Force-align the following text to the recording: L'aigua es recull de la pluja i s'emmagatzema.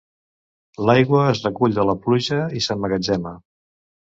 L'aigua 0.89 1.19
es 1.33 1.41
recull 1.49 1.75
de 1.75 1.85
la 1.91 1.95
pluja 2.07 2.41
i 2.59 2.63
s'emmagatzema. 2.69 3.37